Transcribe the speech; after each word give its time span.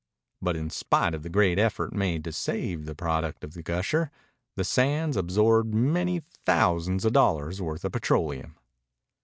But 0.41 0.55
in 0.55 0.71
spite 0.71 1.13
of 1.13 1.21
the 1.21 1.29
great 1.29 1.59
effort 1.59 1.93
made 1.93 2.23
to 2.23 2.31
save 2.31 2.85
the 2.87 2.95
product 2.95 3.43
of 3.43 3.53
the 3.53 3.61
gusher, 3.61 4.09
the 4.55 4.63
sands 4.63 5.15
absorbed 5.15 5.75
many 5.75 6.23
thousands 6.43 7.05
of 7.05 7.13
dollars' 7.13 7.61
worth 7.61 7.85
of 7.85 7.91
petroleum. 7.91 8.57